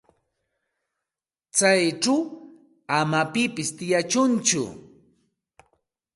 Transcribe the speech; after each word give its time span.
Chayćhu 1.57 2.15
ama 2.99 3.21
pipis 3.31 3.69
tiyachunchu. 3.77 4.61